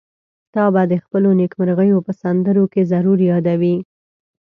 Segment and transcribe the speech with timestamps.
[0.53, 3.75] تا به د خپلو نېکمرغيو په سندرو کې ضرور يادوي.